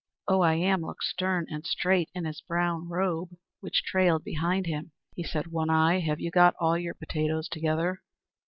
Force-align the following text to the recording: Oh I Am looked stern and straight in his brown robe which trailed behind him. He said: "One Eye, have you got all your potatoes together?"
Oh 0.27 0.41
I 0.41 0.55
Am 0.55 0.81
looked 0.81 1.03
stern 1.03 1.45
and 1.51 1.63
straight 1.63 2.09
in 2.15 2.25
his 2.25 2.41
brown 2.41 2.89
robe 2.89 3.35
which 3.59 3.83
trailed 3.83 4.23
behind 4.23 4.65
him. 4.65 4.93
He 5.13 5.21
said: 5.21 5.45
"One 5.45 5.69
Eye, 5.69 5.99
have 5.99 6.19
you 6.19 6.31
got 6.31 6.55
all 6.59 6.75
your 6.75 6.95
potatoes 6.95 7.47
together?" 7.47 8.01